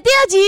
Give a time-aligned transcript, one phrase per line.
[0.00, 0.38] 第二集。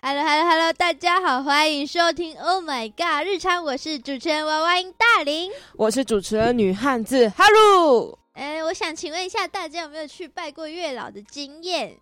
[0.00, 5.52] Hello Hello Hello，大家好，欢迎收听 Oh My God 日常，我是主持人娃娃音大林。
[5.76, 8.18] 我是主持人女汉子哈鲁。
[8.32, 11.98] 哎，我想请问一下，大家有没有去拜过月老的经验？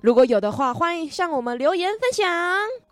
[0.00, 2.26] 如果有的话，欢迎向我们留言分享。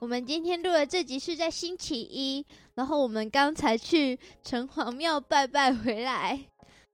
[0.01, 2.45] 我们今天录的这集是在星期一，
[2.79, 6.39] 然后我们刚才去城隍庙拜拜回来。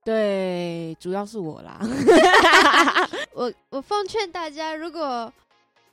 [0.03, 1.79] 对，主要是我啦。
[3.35, 5.31] 我我奉劝大家，如果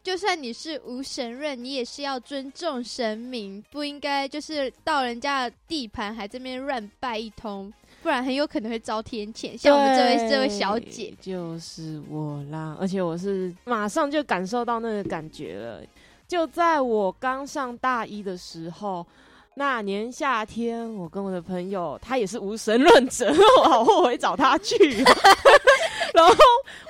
[0.03, 7.71] 就算你是无神论，你也是要尊重神明，不应该就是到人家的地盘还这边乱拜一通，
[8.03, 9.55] 不然很有可能会遭天谴。
[9.59, 15.83] 像我们这位这位小姐，就是我啦，而且我是马上就感受到那个感觉了。
[16.27, 19.07] 就在我刚上大一的时候，
[19.55, 23.31] 那年夏天，我跟我的朋友，他也是无神论者，
[23.63, 24.75] 我好后悔找他去。
[26.15, 26.35] 然后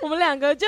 [0.03, 0.67] 我们两个就，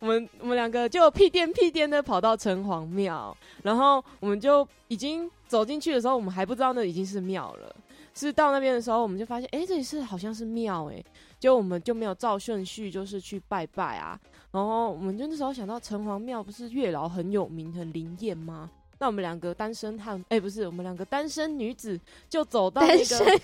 [0.00, 7.74] 我们我们两个就屁颠屁颠的跑到城隍庙，然后我们就已经走进去的时候，我们还不知道那已经是庙了。
[8.14, 11.02] 是到那边的时候，我们就发现，哎，这里是好像是庙，哎，
[11.38, 14.18] 就我们就没有照顺序，就是去拜拜啊。
[14.50, 18.68] 然后我们就那时候想到城隍庙不是月老很有名、很灵验吗？
[19.02, 21.98] 那我们两个单身汉，哎，不是，我们两个单身女子
[22.30, 23.40] 就走到那个，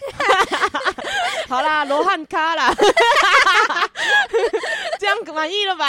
[1.50, 2.72] 好啦，罗汉咖啦，
[5.00, 5.86] 这样满意了吧？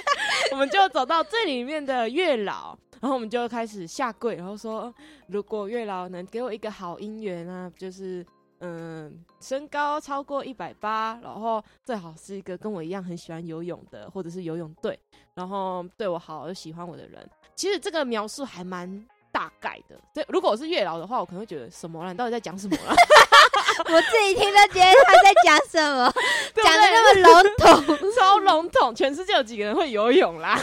[0.52, 4.90] 我们就走到最里面的月老，然后我们就开始下跪，然后说，
[5.26, 8.24] 如果月老能给我一个好姻缘啊，就是
[8.66, 14.98] 嗯，身高超过一百八，然后最好是一个跟我一样很喜欢游泳的，或者是游泳队，
[15.34, 17.28] 然后对我好又喜欢我的人。
[17.54, 19.96] 其实这个描述还蛮大概的。
[20.14, 22.10] 对，如果我是月老的话，我可能会觉得什么了？
[22.12, 22.94] 你到底在讲什么了？
[23.86, 26.10] 我自己听都觉得他在讲什么，
[26.56, 28.94] 讲的那么笼统， 超笼统。
[28.94, 30.58] 全世界有几个人会游泳啦？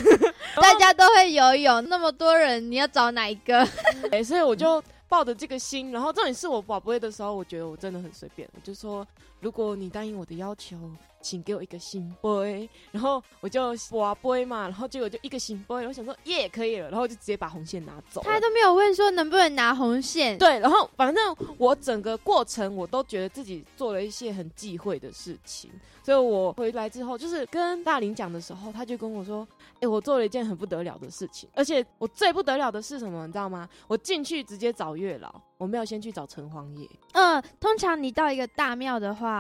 [0.55, 3.67] 大家都会游泳，那么多人，你要找哪一个？
[4.11, 4.81] 哎，所以我就
[5.11, 9.05] 抱着这个心，然后重点是我宝贝的时候，我觉得我真的很随便，我就说，
[9.41, 10.77] 如果你答应我的要求。
[11.23, 18.23] 请给我一个新杯， 然后我就挖杯嘛，然后结果就一个新杯，我想说耶可以了，然后就直接把红线拿走。
[18.23, 20.35] 他都没有问说能不能拿红线。
[20.39, 25.69] 对，然后反正我整个过程我都觉得自己做了一些很忌讳的事情，
[26.03, 29.47] 所以我回来之后就是跟大林讲的时候，他就跟我说
[29.79, 33.69] ：“哎，我做了一件很不得了的事情，而且我最不得了的是什么，你知道吗？
[33.87, 35.31] 我进去直接找月老。”
[35.61, 36.89] 我没有先去找城隍爷。
[37.11, 39.30] 嗯，通常你到一个大庙的话，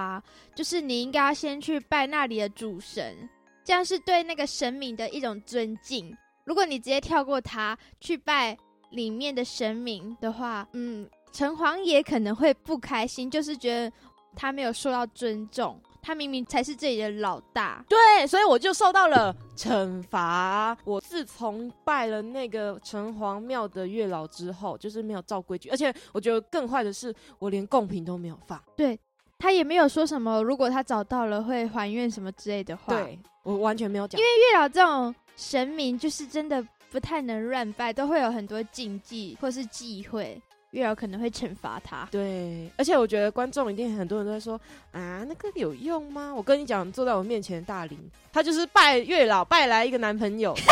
[0.55, 3.29] 就是你应该要先去拜那里的主神，
[3.63, 6.15] 这样是对那个神明的一种尊敬。
[6.45, 8.57] 如果你直接跳过他去拜
[8.91, 13.95] 里面的神明的话，嗯，城隍爷可能会不开心，就是觉得
[14.35, 15.79] 他没有受到尊重。
[16.03, 20.75] 他明明才是这里的老大，对，所以我就受到了惩罚。
[20.83, 28.59] 我自从拜了那个城隍庙的月老之后，就是没有照规矩，而且我觉得更坏的是，我连贡品都没有放。
[28.75, 28.99] 对
[29.41, 32.93] 他也没有说什么，如果他找到了会还愿什么之类的话。
[32.93, 40.39] 对我完全没有讲，因为月老这种神明就是真的不太能乱拜，都会有很多禁忌或是忌讳。
[40.69, 44.57] 月老可能会惩罚他，对，而且我觉得观众一定很多人都在说
[44.93, 46.31] 啊，那个有用吗？
[46.33, 47.99] 我跟你讲，坐在我面前的大林，
[48.31, 50.55] 他就是拜月老拜来一个男朋友，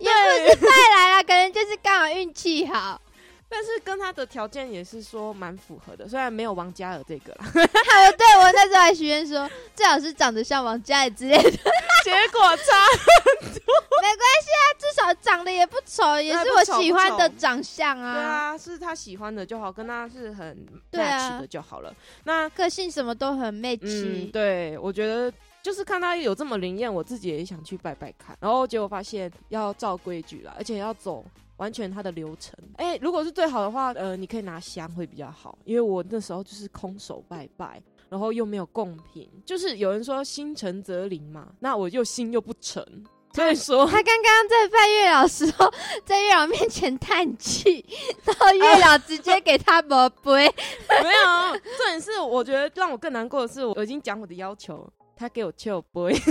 [0.00, 3.00] 也不是拜来了，可能就是刚好运气好。
[3.48, 7.46] 但是跟他的条件也是说蛮符合的，虽然没有王嘉尔这个啦。
[7.54, 11.50] 有对我那时候还许愿说，最好是长得像王嘉尔之类的，
[12.02, 12.74] 结果差
[13.40, 13.60] 很多。
[14.02, 18.14] 没关系啊，至少长得也不丑，也是我喜欢的长相啊。
[18.14, 21.94] 对啊，是他喜欢的就好，跟他是很 match 的就好了。
[22.24, 24.30] 那个性什么都很 match。
[24.30, 28.36] 对，我觉得就是看他有这么灵验，我自己也想去拜拜看。
[28.40, 31.24] 然后结果发现要照规矩了，而且要走。
[31.56, 42.84] 完全它的流程，哎，如果是最好的话，呃，你可以拿香会比较好，因为我那时候就是空手拜拜，然后又没有贡品，就是有人说心诚则灵嘛，那我又心又不诚，
[43.32, 45.72] 所以说他刚刚在拜月老时候，
[46.04, 47.84] 在月老面前叹气，
[48.24, 50.32] 然后月老直接给他宝贝，
[51.02, 56.14] 没有，重点是我觉得让我更难过的是，我已经讲我的要求，他给我求杯。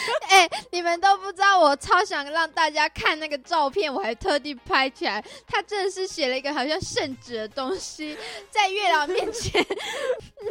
[0.30, 5.24] 哎，你们都不知道，我超想让大家看那个照片，我还特地拍起来。
[5.46, 8.16] 他真的是写了一个好像圣旨的东西，
[8.50, 9.64] 在月老面前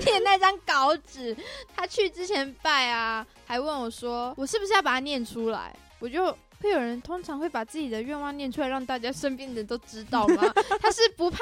[0.05, 1.35] 念那张稿纸。
[1.75, 5.75] 他去之前拜啊，还问我说，我是不是要把它念出来？
[5.99, 10.43] 我就会有人通常会把自己的愿望念出来，让大家身边的人都知道吗？
[10.81, 11.39] 他是不怕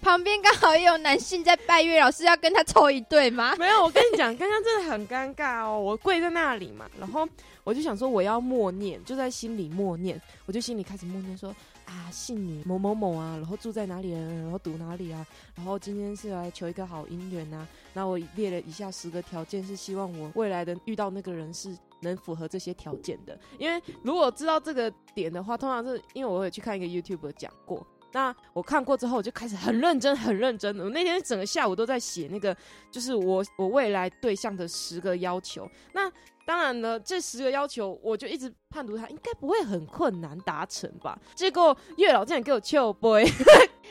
[0.00, 3.54] 旁边刚好也有男性在拜月老，师要跟他凑一对吗？
[3.58, 5.78] 没有，我跟你讲，刚刚真的很尴尬哦。
[5.78, 7.28] 我跪在那里嘛，然后
[7.62, 17.66] 我就想说我要默念，就在心里默念，我就心里开始默念说啊，姓女某某某啊，然后住在哪里啊，然后读哪里啊，然后今天是来求一个好姻缘呐。
[17.92, 23.38] 那我列了以下十个条件，是希望我未来的遇到那个人是能符合这些条件的。
[23.58, 27.84] 因为如果知道这个点的话，通常是因为我有去看一个 YouTube 讲过。
[28.12, 30.84] 那我看过之后，我就开始很认真、很认真的。
[30.84, 32.56] 我那天整个下午都在写那个，
[32.88, 35.68] 就是我我未来对象的十个要求。
[35.92, 36.08] 那
[36.46, 41.18] 当然了，这十个要求，我就一直判读它，应该不会很困难达成吧？
[41.34, 43.24] 结果月老竟然给我求杯，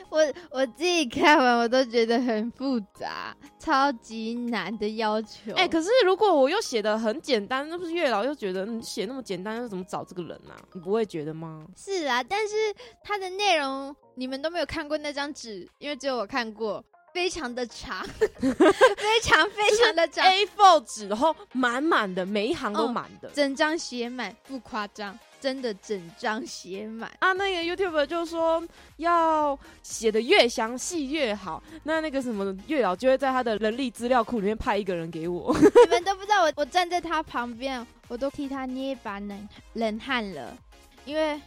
[0.09, 0.19] 我
[0.51, 5.53] 我自己看完我都觉得很复杂，超级难的要求。
[5.55, 10.53] 哎，可是如果我又写的很简单，那不是月老又觉得你写那么简单，又怎么找这个人呢？
[10.73, 11.65] 你不会觉得吗？
[11.75, 12.55] 是啊，但是
[13.03, 16.83] 它的内容你们都没有看过那张纸，因为只有我看过。
[17.13, 27.33] 非常的长， 非常非常的长，A4 纸，然后满满的，每一行都满的，整张写满，不夸张，真的整张写满啊！
[27.33, 35.53] 那个 YouTube 就说要写的越详细越好，那那个什么月老就会在他的人力资料库里面派一个人给我。
[35.59, 40.57] 你们都不知道，我我站在他旁边，我都替他捏一把冷冷汗了，
[41.03, 41.37] 因为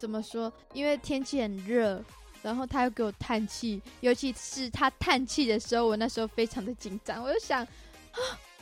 [0.00, 0.52] 怎么说？
[0.72, 2.02] 因为天气很热。
[2.40, 7.22] 然后他又给我叹气，尤其是他叹气的时候，我那时候非常的紧张。
[7.22, 8.18] 我就想，啊，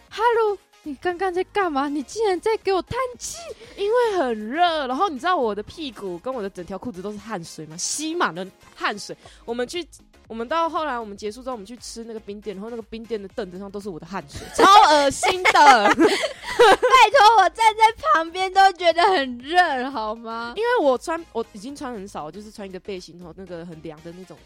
[0.08, 1.88] 哈喽，你刚刚在干嘛？
[1.88, 3.38] 你竟然在给我叹气？
[3.76, 4.86] 因为很热。
[4.86, 7.76] 然后你知道我的屁股跟我的整条裤子都是汗水吗？
[7.76, 9.16] 吸满了汗水。
[9.44, 9.84] 我们去。
[10.28, 15.50] 我们到后来，我们结束之后，我们去吃那个冰店，然后那个冰店的凳子上都是我的汗水， 超恶心的。
[15.54, 20.52] 拜托，我站在旁边都觉得很热，好吗？
[20.56, 24.36] 因为我穿，我已经穿很少，就是穿一个背心，然后那个很凉的那种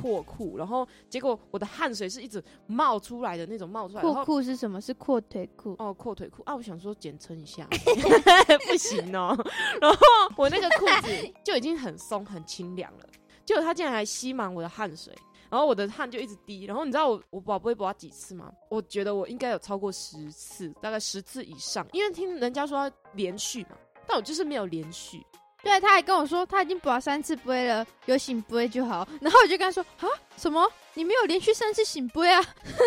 [0.00, 4.00] 阔裤，然后结果我的汗水是一直冒出来的那种冒出来。
[4.02, 4.80] 阔裤是什么？
[4.80, 6.54] 是阔腿裤哦，阔腿裤啊！
[6.54, 7.66] 我想说简称一下，
[8.68, 9.36] 不行哦。
[9.80, 9.98] 然后
[10.36, 13.04] 我那个裤子就已经很松很清凉了。
[13.44, 15.14] 结果他竟然还吸满我的汗水，
[15.48, 16.64] 然后我的汗就一直滴。
[16.64, 18.52] 然后你知道我我宝贝拔几次吗？
[18.68, 21.86] 我觉得我应该有超过十次，大概十次以上。
[21.92, 25.24] 因为听人家说连续嘛，但我就是没有连续。
[25.68, 29.06] 对，他还跟我说他已经补了三次杯了，有醒杯就好。
[29.20, 30.66] 然后我就跟他说啊，什么？
[30.94, 32.42] 你没有连续三次醒杯啊？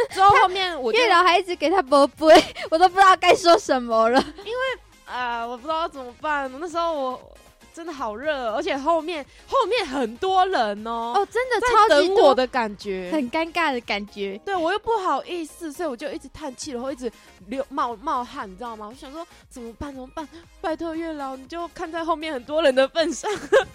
[0.09, 4.19] 之后后 面我月老还一直给他补杯，我都不知道该说什么了。
[4.39, 4.61] 因为
[5.05, 6.51] 啊，我不知道怎么办。
[6.59, 7.31] 那时候我。
[7.73, 14.39] 真的好热，而且后面后面很多人哦，哦，真的超级等我的感觉，很尴尬的感觉。
[14.45, 17.11] 对我又不好意思，所以我就一直叹气，然后一直
[17.47, 18.87] 流冒冒汗，你知道吗？
[18.89, 19.93] 我想说怎么办？
[19.93, 20.27] 怎么办？
[20.59, 23.31] 拜托月老，你就看在后面很多人的份上，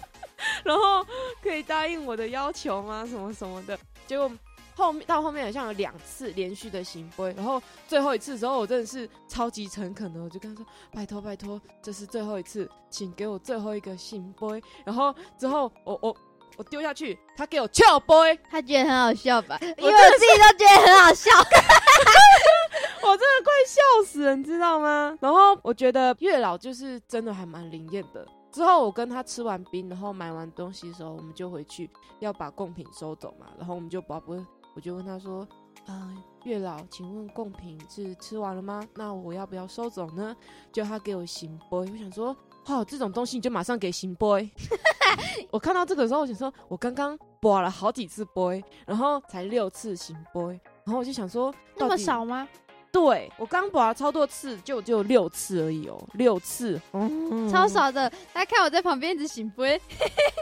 [0.63, 1.05] 然后
[1.41, 3.05] 可以答应我的要求吗？
[3.09, 4.31] 什么什么的，结果。
[4.77, 16.15] 后面到后面好像有两次连续的行杯，然后最后一次的时候，我真的是超级诚恳的，我就跟他说：“拜托拜托，这是最后一次，请给我最后一个行杯。”然后之后我我
[16.57, 19.57] 我丢下去，他给我翘杯，他 觉得很好笑吧？
[19.61, 21.31] 因为我自己都觉得很好笑，
[23.01, 25.17] 我真的快笑死了，你知道吗？
[25.19, 28.23] 然后我觉得月老就是真的还蛮灵验的。
[28.51, 31.89] 之后我跟他吃完冰，然后买完东西的时候，我们就回去
[32.19, 34.39] 要把贡品收走嘛，然后我们就把不。
[34.77, 35.39] 我就问他说
[35.89, 38.87] ：“啊，月老，请问贡品是吃完了吗？
[38.93, 40.35] 那我要不要收走呢？”
[40.71, 42.27] 就他给我行杯，我想说，
[42.67, 44.47] 哦，这种东西你就马上给行杯。
[45.49, 50.41] 我看到这个时候，我想说，我刚刚播了好几次杯，然后才六次行杯，
[50.83, 52.47] 然后我就想说，那么少吗？
[52.99, 58.09] 对我刚拔了超多次，就只有六次而已哦，六次，嗯超少的。
[58.33, 59.79] 大家看我在旁边一直醒杯，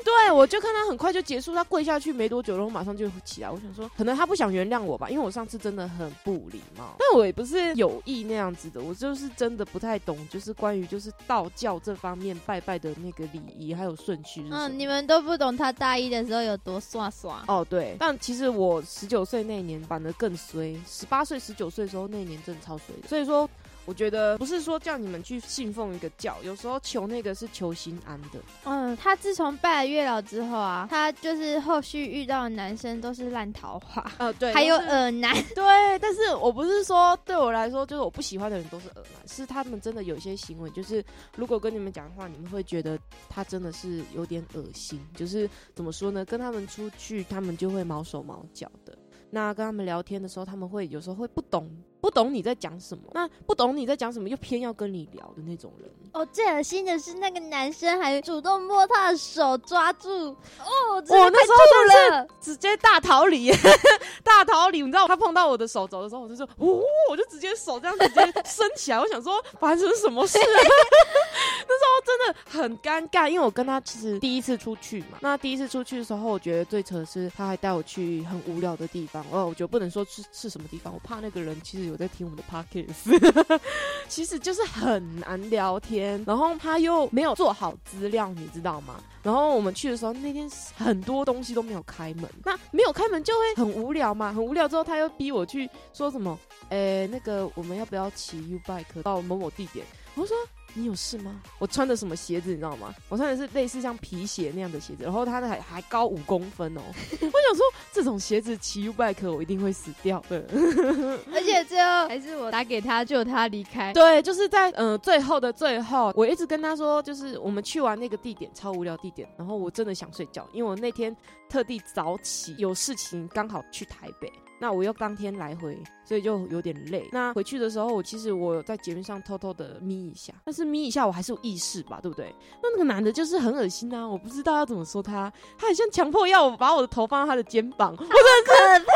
[0.06, 3.52] 对我就看他很快就结束，他跪下去没多久，然后马上就起来。
[3.52, 6.96] 我想说，可能他不想原谅我吧，因为我上次真的很不礼貌。
[6.98, 14.48] 但我也不是有意那样子的，我就是真的不太懂，就是关于就是道教这方面拜拜的那个礼仪还有顺序。
[14.50, 17.44] 嗯，你们都不懂他大一的时候有多耍耍。
[17.50, 17.98] 哦，对。
[18.00, 22.40] 但其实我十九岁那年反而更衰，十八岁、十九岁的时候那年。
[22.46, 23.50] 真的超水，所以说。
[23.88, 28.40] 我觉得不是说叫你们去信奉一个教，有时候求那个是求心安的。
[28.64, 34.12] 嗯，他自从拜了月老之后啊，他就是后续遇到的男生都是烂桃花。
[34.18, 35.36] 呃，对， 还有耳男。
[35.54, 35.64] 对，
[36.02, 41.06] 但是我不是说对我来说就是我不喜欢的人都是耳男，是他们真的有些行为，就是
[41.38, 42.98] 如果跟你们讲话，你们会觉得
[43.30, 45.00] 他真的是有点恶心。
[45.16, 46.26] 就是怎么说呢？
[46.26, 48.98] 跟他们出去，他们就会毛手毛脚的。
[49.30, 51.70] 那跟他们聊天的时候，他们会有时候会不懂。
[52.06, 55.90] 不懂你在讲什么，那不懂你在讲什么又偏要跟你聊的那种人。
[56.14, 60.10] 哦，最恶心的是那个男生还主动摸他的手，抓住。
[60.10, 63.52] 哦，我我那时候真的是直接大逃离，
[64.24, 64.84] 大逃离。
[64.84, 69.00] 你知道他碰到我的手肘的时候，我就说，呜，我就直接手这样直接伸起来。
[69.00, 70.38] 我想说发生什么事？
[71.68, 75.18] 那时候真的很尴尬，因为我跟他其实第一次出去嘛。
[75.22, 79.26] 那第一次出去的时候，我觉得最扯的是他还带我去很无聊的地方。
[79.32, 83.58] 哦，我觉得不能说是是什么地方，我怕那个人其实有我在听我们的 podcast，
[84.10, 89.02] 其实就是很难聊天，然后他又没有做好资料，你知道吗？
[89.24, 96.38] 然后我们去的时候，那天很多东西都没有开门，那没有开门就会很无聊嘛，很无聊之后他又逼我去说什么，
[96.68, 99.86] 诶，那个我们要不要骑 U bike 到某某地点？
[100.16, 100.36] 我说。
[100.76, 101.42] 你有事吗？
[101.58, 102.94] 我穿的什么鞋子你知道吗？
[103.10, 106.82] 我穿的是类似像皮鞋那样的鞋子，然后它还还高五公分哦。
[107.12, 110.46] 我想说这种鞋子骑 U bike 我一定会死掉的。
[111.34, 113.94] 而且最后还是我打给他救他离开。
[113.94, 121.16] 对，就是在嗯最后的最后，我一直跟他说，就是我们去完那个地点超无聊地点，然后我真的想睡觉，因为我那天
[121.50, 124.32] 特地早起有事情，刚好去台北。
[124.60, 127.08] 那我又当天来回，所以就有点累。
[127.12, 132.34] 那回去的时候，我其实我在节目上偷偷的眯一下，但是眯一下我还是有意识吧，对不对？
[132.64, 138.54] 那那个男的就是很恶心啊，我不知道要怎么说他，他很像强迫要我把我的头放在他的肩膀，我真的可
[138.86, 138.94] 怕，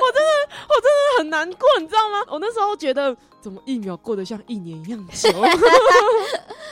[0.00, 0.30] 我真的
[0.68, 2.24] 我真的很难过，你知道吗？
[2.28, 5.28] 我那时候觉得怎么一秒过得像一年一样久，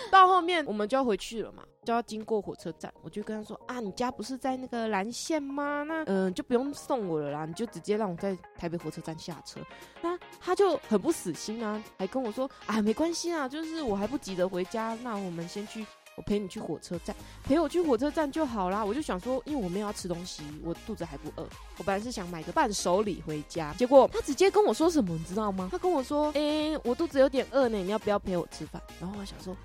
[0.12, 1.62] 到后面我们就要回去了嘛。
[1.84, 5.84] 就要经过火车站，我就跟他说啊，你家不是在那个蓝线吗？
[5.84, 9.58] 那嗯，就不用送我了啦，你就直接让我在台北火车站下车。
[10.02, 15.86] 那他就很不死心啊，还跟我说啊，没关系啊，就是我还不急着回家，那我们先去，
[16.18, 18.84] 我陪你去火车站，陪我去火车站就好啦。
[18.84, 21.46] 我就想说，因为我没有要吃东西，我肚子还不饿，
[21.78, 25.68] 我本来是想买个伴手礼回家，结果他直接跟我说什么，你知道吗？
[25.70, 28.82] 他跟我说，哎，我肚子有点饿呢，你要不要陪我吃饭？
[29.00, 29.56] 然后我想说。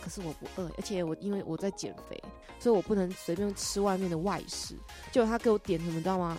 [0.00, 2.22] 可是我不饿，而且我因为我在减肥，
[2.58, 4.74] 所以我不能随便吃外面的外食。
[5.12, 6.38] 结果他给我点什么，你知道吗？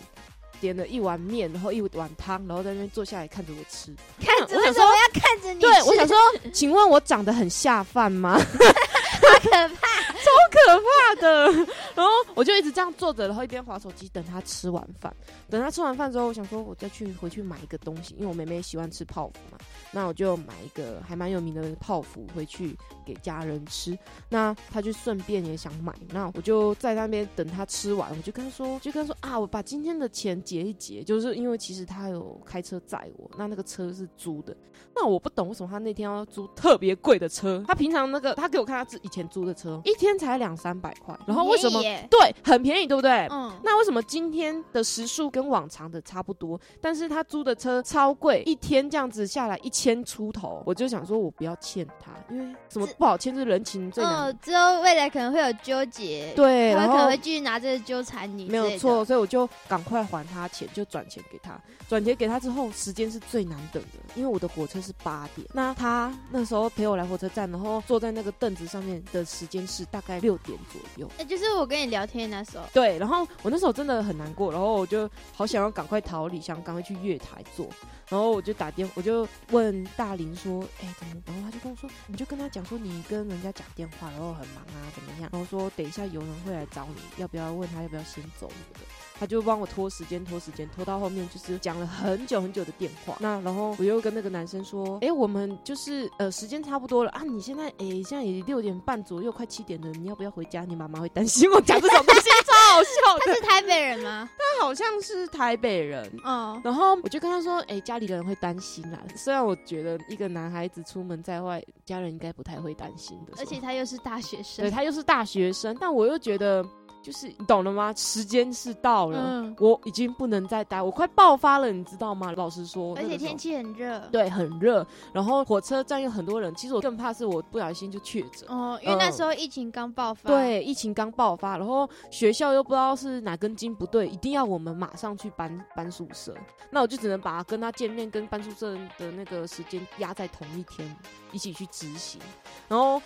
[0.59, 3.93] 点了一碗面，然后一碗汤，然后在那边坐下来看着我吃。
[4.19, 5.59] 看着我想说我要看着你。
[5.59, 6.17] 对，我想说，
[6.51, 8.39] 请问我长得很下饭吗？
[9.29, 11.51] 好可怕，超可怕的。
[11.95, 15.15] 然后我就一直这样坐着，然后一边划手机等他吃完饭。
[15.49, 19.57] 等他吃完饭之后，我想说我再去回去买一个东西，因为我妹妹喜欢吃泡芙嘛。
[19.91, 23.97] 那我就买一个还蛮有名的泡芙回去给家人吃。
[24.29, 34.55] 那他就顺便也想买，那我就在那边等他吃完，我就跟他说，就跟他说啊，我把今天的钱结一结，就是因为其实他有开车载我，那那个车是租的。
[34.95, 43.27] 那我不懂为什么他那天要租特别贵的车，他平常那个他给我看他自以前租的车，一天才两三百块，然后为什么对很便宜，对不对？
[43.31, 43.51] 嗯。
[43.63, 49.79] 那为什么今天的时速跟往常的差不多，但是他租的车超贵，一天这样子下来一。
[49.79, 54.37] 千出头，我就想说，我不要欠他，因为什么不好欠，是人情最难。
[54.41, 58.49] 之后未来可能会有纠结，对，他可能会继续拿这个纠缠你。
[58.49, 61.57] 没有错，所以我就赶快还他钱，就转钱给他。
[61.87, 65.47] 转钱给他之后，时间是最难等的，因为我的火车是八点。
[65.53, 71.09] 那他那时候陪我来火车站，然后坐在那个凳子上面的时间是大概六点左右。
[71.17, 72.63] 哎，就是我跟你聊天那时候。
[72.73, 77.67] 对，然后我那时候真的很难过，然后我就好想要赶快逃离，想赶快去月台坐。
[78.09, 88.79] 然后我就打电，我就问大林说：“哎，怎么？”然后他就跟我说：“你就跟他讲说你跟人家讲电话，然后很忙啊，怎么样？”然后说：“等一下有人会来找你，要不要问他要不要先走？”什么的。
[89.19, 93.17] 他就帮我拖时间，拖时间，拖到后面就是讲了很久很久的电话。
[93.19, 100.63] 那然后我又跟那个男生说：“哎，我们就是呃时间差不多了啊，你现在哎现在也六点半左右，快七点了，你要不要回家？
[100.63, 102.89] 你妈妈会担心我讲这种东西，超好笑。
[103.25, 104.29] ”他是台北人吗？
[104.37, 106.09] 他好像是台北人。
[106.23, 106.61] 嗯。
[106.63, 108.99] 然后我就跟他说：“哎，家里的人会担心啦。
[109.15, 113.33] 虽然我觉得一个男孩子出门在外，家人应该不太会担心的。
[113.37, 116.65] 而且他又是大学生，对他又是大学生，但我又觉得。”
[117.01, 117.93] 就是你懂了吗？
[117.95, 122.31] 时间是到了，我已经不能再待，我快爆发了，你知道吗？
[122.33, 124.85] 老实说，而且天气很热，对，很热。
[125.13, 136.35] 然后火车站有很多人，其实我更怕是我不小心就确诊哦，因为那时候疫情刚爆发，对，疫情刚爆发，然后学校又不知道是哪根筋不对，一定要我们马上去搬搬宿舍，
[136.69, 140.95] 那我就只能把跟他见面跟搬宿舍的那个时间压在同一天，
[141.31, 142.21] 一起去执行，
[142.67, 143.01] 然后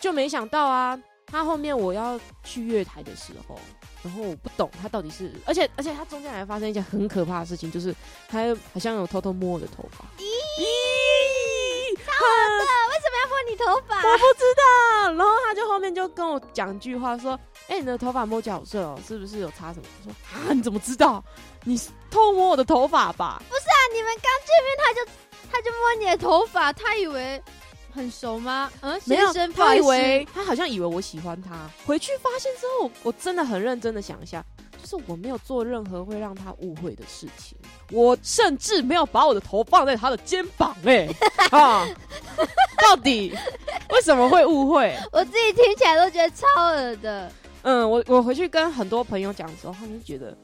[0.00, 1.00] 就没想到啊。
[1.26, 3.58] 他后面我要去月台的时候，
[4.02, 7.94] 然后我不懂他到底是，而且而且他中间还发生一件很可怕的事情，就是
[8.28, 8.38] 他
[8.72, 10.04] 好像有偷偷摸我的头发。
[10.18, 13.96] 咦，超恶的，为什么要摸你头发？
[13.96, 15.12] 我不知道。
[15.12, 19.86] 然后他就后面就跟我讲一句话说：“哎、你的头发摸起来好顺哦，是不是有擦什么？
[19.98, 21.22] 我说啊，你怎么知道？
[21.64, 21.80] 你
[22.10, 23.42] 偷摸我的头发吧？
[23.48, 25.04] 不是啊你们刚见面他就
[25.50, 27.40] 他就摸你的头发，他以为
[27.96, 28.70] 很熟吗？
[28.82, 31.68] 嗯，没有先生，他以为他好像以为我喜欢他。
[31.86, 34.44] 回去发现之后，我真的很认真的想一下，
[34.80, 37.56] 就是我没有做任何会让他误会的事情，
[37.90, 41.08] 我甚至没有把我的头放在他的肩膀、哎，
[41.50, 41.86] 啊，
[42.82, 43.34] 到底
[43.90, 44.94] 为什么会误会？
[45.10, 47.32] 我自己听起来都觉得超恶的。
[47.62, 50.36] 嗯，我我回去跟很多朋友讲的时候，他们就觉得，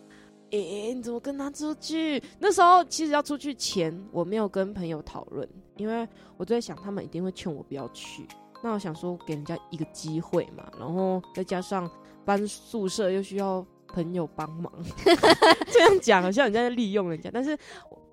[0.59, 2.23] 诶、你怎么跟他出去？
[2.39, 6.07] 那时候其实要出去前，我没有跟朋友讨论，因为
[6.37, 8.27] 我就在想，他们一定会劝我不要去。
[8.63, 11.91] 那我想说，给人家一个机会嘛，然后再加上
[12.25, 14.73] 搬宿舍又需要朋友帮忙，
[15.73, 17.59] 这样讲好像人家在利用人家，但是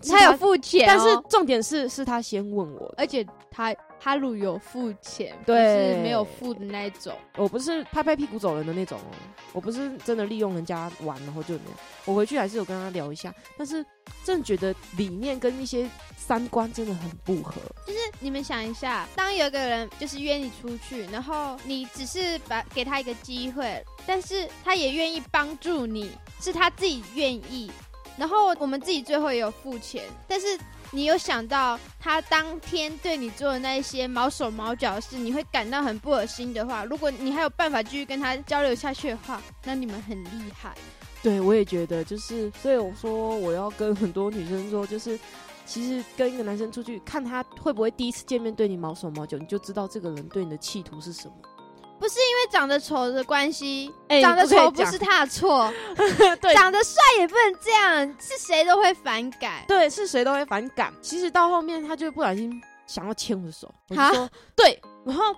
[0.02, 7.14] 是他有付钱、哦，但是重点是是他先问我，而且他哈鲁有付钱，不对是没有付的那一种。
[7.36, 9.12] 我不是拍拍屁股走人的那种哦，
[9.54, 11.80] 我不是真的利用人家玩然后就那样。
[12.06, 13.86] 我回去还是有跟他聊一下，但是
[14.24, 15.88] 真的觉得理念跟一些
[16.18, 17.56] 三观真的很不合。
[17.86, 27.70] 就是你们想一下，当有一个人就是约你出去，然后你只是把给他一个机会，但是他也愿意帮助你，是他自己愿意，
[28.18, 30.58] 然后我们自己最后也有付钱，但是
[30.92, 40.76] 你有想到他当天对你做的那一些毛手毛脚的事，你会感到很不恶心的话，如果你还有办法继续跟他交流下去的话，那你们很厉害。
[41.22, 45.20] 对，我也觉得，就是所以我说我要跟很多女生说，就是
[45.66, 51.34] 其实跟一个男生出去，看他会不会第一次见面对你毛手毛脚，你就知道这个人对你的企图是什么。
[52.00, 55.72] 不是因为长得丑的关系，哎长得丑不是他的错，
[56.42, 59.64] 对长得帅也不能这样，是谁都会反感。
[59.68, 60.94] 对，是谁都会反感。
[61.02, 62.52] 其实到后面，他就不小心
[62.88, 65.36] 想要牵我的手，我就说对，然后，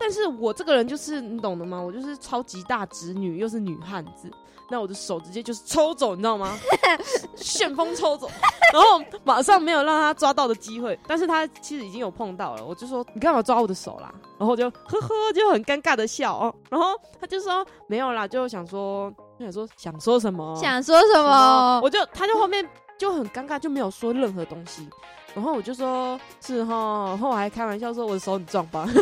[0.00, 1.78] 但是我这个人就是你懂的吗？
[1.78, 4.30] 我就是超级大直女，又是女汉子，
[4.70, 6.58] 那我的手直接就是抽走，你知道吗？
[7.36, 8.30] 旋风抽走，
[8.72, 14.10] 然后马上没有让他抓到的机会，但是他其实已经有碰到了，我就说你干嘛抓我的手啦？
[14.38, 21.78] 然后就呵呵，就很尴尬的笑哦，然后他就说没有啦，就想说就想说想说什么，想说什么？
[21.82, 22.66] 我就他就后面
[23.00, 24.86] 就很尴尬，就没有说任何东西。
[25.32, 28.84] 然后我就说是哈，然后我还开玩笑说我的手很壮吧，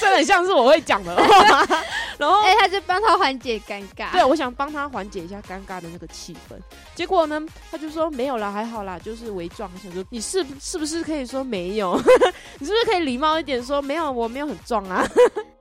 [0.00, 1.66] 真的很像是我会讲的话。
[2.16, 4.10] 然后哎、他就帮他缓解尴尬。
[4.12, 6.56] 对，我想帮他缓解一下尴尬的那个气氛。
[6.94, 9.70] 结果呢，他就说没有啦，还好啦，就是微壮。
[9.74, 12.00] 我想说你是是不是可以说没有？
[12.58, 14.10] 你是不是可以礼貌一点说没有？
[14.10, 15.04] 我没有很壮啊。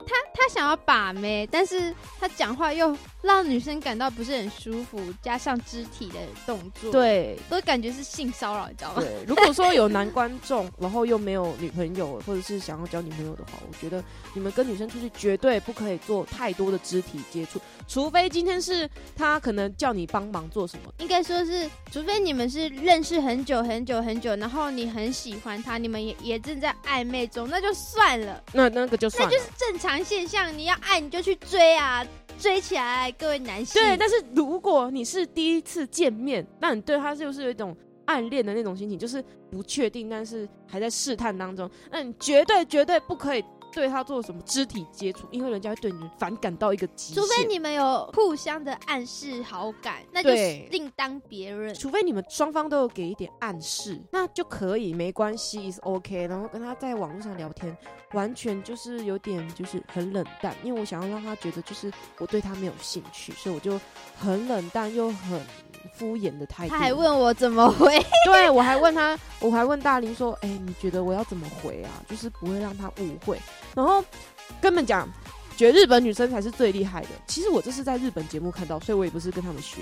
[0.08, 9.02] 他他想要把妹，但是他讲话又让女生感到不是很舒服，加上肢体的动作，，对，都感觉是性骚扰，你知道吗？
[9.02, 14.04] 对，如果说有男观众，然后又没有女朋友，或者是想要交女朋友的话，我觉得
[14.34, 20.94] 你们跟女生出去绝对不可以做太多的肢体接触，除非今天是他可能叫你帮忙做什么。
[21.00, 29.30] 应该说是，除非你们是认识很久很久很久，然后你很喜欢他，你们也也正在暧昧中，那就算了，那那个就算了。
[29.32, 30.56] 那就是正常现象。
[30.58, 32.06] 你要爱你就去追啊，
[32.38, 33.82] 追起来，各位男性。
[33.82, 43.44] 对，但是如果你是第一次见面，那你对他就是有一种暗恋的那种心情，就是不确定，但是还在试探当中，那你绝对绝对不可以
[43.78, 47.22] 对他做什么肢体接触，因为人家会对你反感到一个极限。
[47.22, 51.72] 除非你们有互相的暗示好感，那就对另当别论。
[51.76, 56.26] 除非你们双方都有给一点暗示，那就可以没关系，is OK。
[56.26, 57.78] 然后跟他在网络上聊天，
[58.14, 63.80] 完全就是有点就是很冷淡，因为我想要让他觉得就是我对他没有兴趣，所以我就
[64.18, 65.40] 很冷淡又很
[65.94, 66.72] 敷衍的态度。
[66.72, 72.04] 他还问我怎么回， 对我还问他，我还问大林说，哎、你觉得我要怎么回啊？
[72.10, 73.40] 就是不会让他误会。
[73.78, 74.04] 然后
[74.60, 75.08] 根本讲，
[75.56, 77.10] 觉得日本女生才是最厉害的。
[77.28, 79.82] 其实我这是在日本节目看到，所以我也不是跟他们学。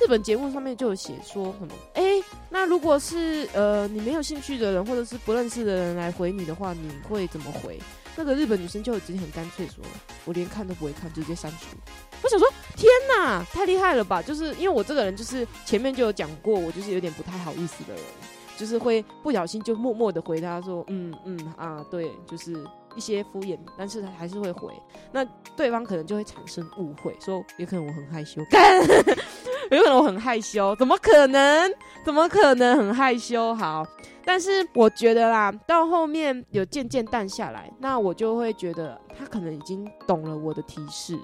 [0.00, 2.02] 日本节目上面就有写说什么，哎、
[2.50, 7.80] 那如果是呃你没有兴趣的人，或者是不认识的人来回你的话，你会怎么回？
[8.16, 9.84] 那个日本女生就直接很干脆说，
[10.24, 11.76] 我连看都不会看，直接删除。
[12.22, 14.20] 我想说，天哪，太厉害了吧！
[14.22, 18.02] 就是因为我这个人，就是前面就有讲过，我就是有点不太好意思的人，
[18.56, 22.56] 就是会不小心就默默的回他说，嗯嗯啊，对，就是
[22.96, 24.72] 一些敷衍，但是还是会回。
[25.12, 25.24] 那
[25.56, 28.80] 对方可能就会产生误会，说也可能我很害羞，干，
[29.70, 31.72] 有可能我很害羞，怎么可能？
[32.04, 33.54] 怎么可能很害羞？
[33.54, 33.86] 好，
[34.24, 41.20] 但是我觉得啦，到后面有渐渐淡下来，那我就会觉得他可能已经懂了我的提示了。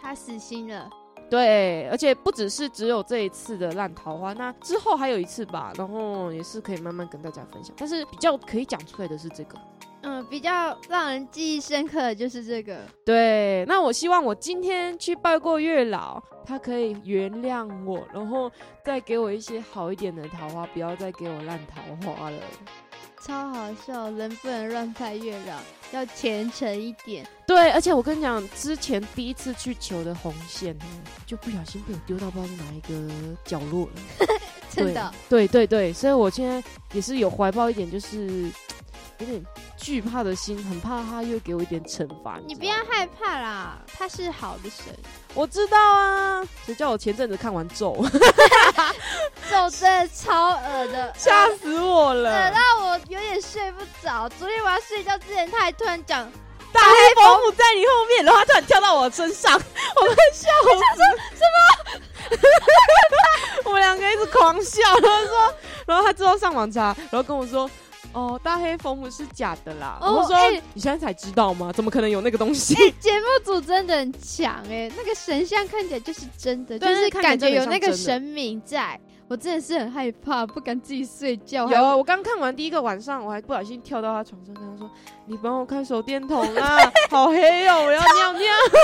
[0.00, 0.88] 他死心了。
[1.28, 7.74] 对，而且不只是只有这一次的烂桃花，那之后还有一次吧，然后也是可以慢慢跟大家分享。
[7.76, 9.58] 但是比较可以讲出来的是这个，
[10.06, 12.78] 嗯，比较让人记忆深刻的就是这个。
[13.04, 18.48] 对，那我希望我今天去拜过月老，他可以原谅我，然后
[18.84, 22.38] 再给我一些好一点的桃花，不要再给我烂桃花了。
[23.20, 25.58] 超好笑，人不能乱拜月老，
[25.90, 27.26] 要虔诚一点。
[27.44, 30.78] 对，而且我跟你讲，之前第一次去求的红线，
[31.26, 33.12] 就不小心被我丢到不知道哪一个
[33.44, 34.26] 角落了。
[34.70, 38.44] 真的，对对对，所以我现在也是有怀抱一点，就是
[39.18, 39.44] 有点
[39.76, 42.38] 惧怕的心，很怕他又给我一点惩罚。
[42.46, 44.86] 你不要害怕啦，他是好的神。
[45.34, 47.94] 我知道啊，谁叫我前阵子看完咒，
[49.50, 54.28] 咒真的超恶的，吓死我了，恶到我有点睡不着。
[54.38, 56.30] 昨天我要睡觉之前，他还突然讲
[56.72, 60.48] 大黑伯母在你后面，然后他突然跳到我身上，我们笑
[60.94, 61.02] 死！
[61.36, 62.36] 什么？
[63.64, 65.54] 我们两个一直狂笑，然后说，
[65.86, 67.70] 然后他之后上网查，然后跟我说。
[68.12, 69.98] 哦，大黑佛母是假的啦！
[70.00, 70.36] 我说
[70.72, 71.72] 你现在才知道吗？
[71.72, 72.74] 怎么可能有那个东西？
[72.98, 78.98] 节目组真的很强哎，那个神像看起来就是真的，就是感觉有那个神明在。
[79.28, 81.68] 我真的是很害怕，不敢自己睡觉。
[81.68, 84.88] 有，我刚看完第一个晚上，我还不小心跳到他床上，跟他说
[85.26, 86.78] ：“你帮我看手电筒啊，
[87.10, 88.38] 好黑哦，我要尿尿。
[88.70, 88.78] ”超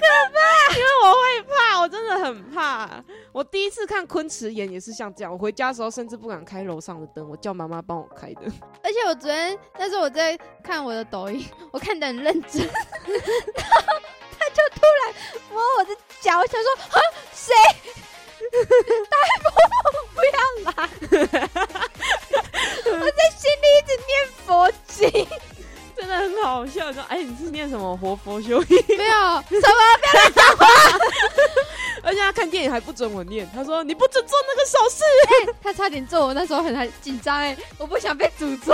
[0.00, 3.02] 可怕， 因为我会怕，我真的很怕。
[3.32, 8.42] 我第一次看昆池岩也是像这样，我回家的时候甚至不敢开楼上的灯，我叫妈妈帮我开的。
[8.82, 12.70] 而且我昨天，那时候我在看我的抖音， 我看的很认真，然
[13.70, 14.00] 后
[14.38, 15.14] 他就突然
[15.52, 17.00] 摸我的脚，我想说：“啊，
[17.32, 17.54] 谁？”
[19.10, 19.50] 大伯
[20.14, 20.74] 不要来！
[22.90, 24.10] 我在心里一直念
[24.44, 24.48] 佛
[24.86, 25.49] 经，真
[26.10, 26.92] 的很好笑。
[26.92, 28.58] 说：“哎，你是念什么活佛修？
[28.68, 29.72] 没有什么，不要
[30.12, 30.66] 乱讲话。
[32.02, 35.04] 而且他看电影还不准我念，他说你不准做那个手势。
[35.62, 38.72] 他差点做，我那时候很紧张哎，我不想被诅咒，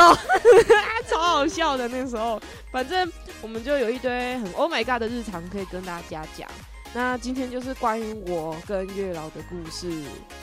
[1.10, 2.40] 超好笑的那时候。
[2.72, 3.10] 反正
[3.42, 6.48] 我们就有一堆很 Oh my God 的日常可以跟大家讲。
[6.94, 9.90] 那今天就是关于我跟月老的故事。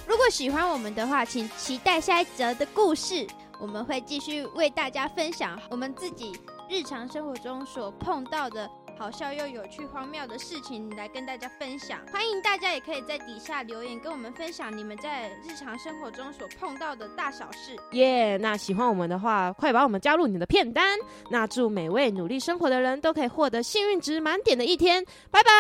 [0.06, 3.26] 如果喜欢我们的话，请期待下一则的故事，
[3.60, 6.34] 我们会继续为大家分享我们自己
[6.74, 8.68] 日常生活中所碰到的。
[8.98, 17.76] 好笑又有趣、荒谬的事情来跟大家分享，欢迎大家也可以在底下留言跟我们分享你们在日常生活中所碰到的大小事。
[17.92, 18.38] 耶！
[18.38, 20.98] 那喜欢我们的话，快把我们加入你的片单。
[21.30, 25.06] 那祝每位努力生活的人都可以获得幸运值满点的一天。
[25.30, 25.52] 拜拜，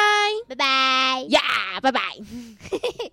[0.49, 1.41] 拜拜呀，
[1.79, 2.01] 拜拜。